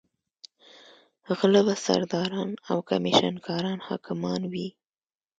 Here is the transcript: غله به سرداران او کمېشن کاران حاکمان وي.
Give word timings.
غله 1.37 1.61
به 1.67 1.75
سرداران 1.85 2.49
او 2.69 2.77
کمېشن 2.89 3.35
کاران 3.45 3.79
حاکمان 3.87 4.41
وي. 4.53 4.67